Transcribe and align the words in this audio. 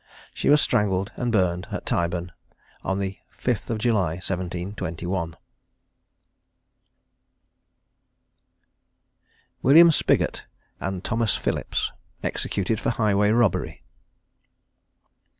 She 0.33 0.49
was 0.49 0.59
strangled 0.59 1.11
and 1.15 1.31
burned 1.31 1.67
at 1.71 1.85
Tyburn 1.85 2.31
on 2.83 2.97
the 2.97 3.19
5th 3.37 3.69
of 3.69 3.77
July, 3.77 4.13
1721. 4.13 5.35
WILLIAM 9.61 9.91
SPIGGOT, 9.91 10.45
AND 10.79 11.03
THOMAS 11.03 11.35
PHILLIPS. 11.35 11.91
EXECUTED 12.23 12.79
FOR 12.79 12.89
HIGHWAY 12.89 13.29
ROBBERY. 13.29 13.83